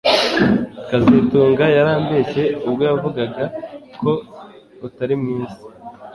kazitunga 0.89 1.65
yarambeshye 1.77 2.43
ubwo 2.67 2.81
yavugaga 2.89 3.43
ko 3.99 4.11
utari 4.87 5.15
mwiza 5.21 5.59